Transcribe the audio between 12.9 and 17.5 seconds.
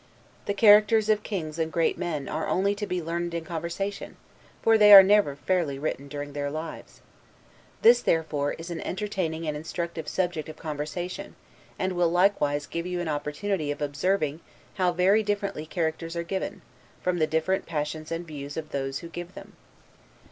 an opportunity of observing how very differently characters are given, from the